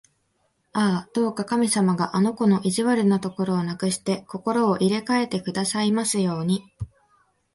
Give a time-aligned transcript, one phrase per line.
[0.73, 6.63] ああ、どうか神様があの子の意地悪なところをなくして、心を入れかえてくださいますように！